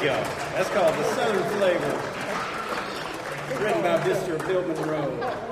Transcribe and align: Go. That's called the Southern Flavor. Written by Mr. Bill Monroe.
Go. 0.00 0.14
That's 0.54 0.68
called 0.70 0.94
the 0.94 1.02
Southern 1.16 1.42
Flavor. 1.58 1.90
Written 3.60 3.82
by 3.82 3.98
Mr. 4.06 4.38
Bill 4.46 4.62
Monroe. 4.62 5.47